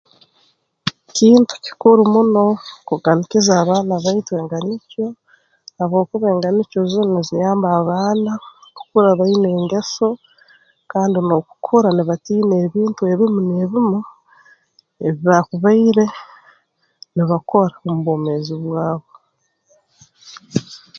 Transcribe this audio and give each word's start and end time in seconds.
Kintu 1.15 1.53
kikuru 1.65 2.01
muno 2.13 2.43
kuganikiza 2.87 3.51
abaana 3.61 3.93
baitu 4.03 4.31
enganikyo 4.41 5.05
habwokuba 5.77 6.25
enganikyo 6.33 6.81
zinu 6.91 7.15
nziyamba 7.21 7.67
abaana 7.79 8.31
kukura 8.75 9.09
baine 9.19 9.47
engeso 9.57 10.07
kandi 10.91 11.17
n'okukura 11.21 11.89
nibatiina 11.93 12.53
ebintu 12.65 13.01
ebimu 13.13 13.39
n'ebimu 13.43 13.99
ebi 15.05 15.19
baakubaire 15.27 16.05
nibakora 17.15 17.75
omu 17.87 17.99
bwomeezi 18.05 18.55
bwabo 18.63 19.09